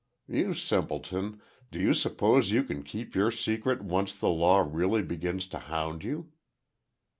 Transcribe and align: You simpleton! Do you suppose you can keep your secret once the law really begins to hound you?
You 0.27 0.55
simpleton! 0.55 1.41
Do 1.69 1.77
you 1.77 1.93
suppose 1.93 2.49
you 2.49 2.63
can 2.63 2.81
keep 2.81 3.13
your 3.13 3.29
secret 3.29 3.83
once 3.83 4.15
the 4.15 4.29
law 4.29 4.65
really 4.67 5.03
begins 5.03 5.45
to 5.49 5.59
hound 5.59 6.03
you? 6.03 6.31